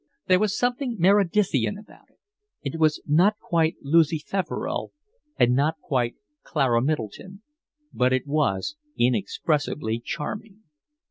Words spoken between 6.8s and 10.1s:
Middleton; but it was inexpressibly